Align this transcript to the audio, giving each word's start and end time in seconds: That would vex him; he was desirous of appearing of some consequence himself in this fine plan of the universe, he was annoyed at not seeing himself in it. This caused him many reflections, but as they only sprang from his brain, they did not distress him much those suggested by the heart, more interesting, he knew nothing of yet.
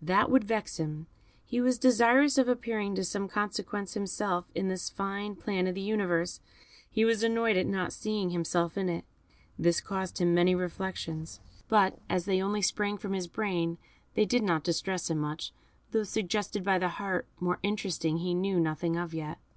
That 0.00 0.30
would 0.30 0.44
vex 0.44 0.76
him; 0.78 1.08
he 1.44 1.60
was 1.60 1.76
desirous 1.76 2.38
of 2.38 2.46
appearing 2.48 2.96
of 3.00 3.04
some 3.06 3.26
consequence 3.26 3.94
himself 3.94 4.46
in 4.54 4.68
this 4.68 4.88
fine 4.88 5.34
plan 5.34 5.66
of 5.66 5.74
the 5.74 5.80
universe, 5.80 6.38
he 6.88 7.04
was 7.04 7.24
annoyed 7.24 7.56
at 7.56 7.66
not 7.66 7.92
seeing 7.92 8.30
himself 8.30 8.78
in 8.78 8.88
it. 8.88 9.04
This 9.58 9.80
caused 9.80 10.18
him 10.18 10.32
many 10.34 10.54
reflections, 10.54 11.40
but 11.66 11.98
as 12.08 12.26
they 12.26 12.40
only 12.40 12.62
sprang 12.62 12.96
from 12.96 13.12
his 13.12 13.26
brain, 13.26 13.76
they 14.14 14.24
did 14.24 14.44
not 14.44 14.62
distress 14.62 15.10
him 15.10 15.18
much 15.18 15.52
those 15.90 16.08
suggested 16.10 16.62
by 16.62 16.78
the 16.78 16.88
heart, 16.90 17.26
more 17.40 17.58
interesting, 17.64 18.18
he 18.18 18.34
knew 18.34 18.60
nothing 18.60 18.96
of 18.96 19.12
yet. 19.12 19.38